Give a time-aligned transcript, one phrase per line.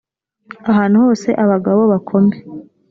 [0.71, 2.35] ahantu hose abagabo bakome